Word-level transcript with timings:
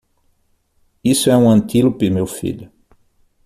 Isso 1.03 1.29
é 1.29 1.37
um 1.37 1.47
antílope 1.47 2.09
meu 2.09 2.25
filho. 2.25 2.71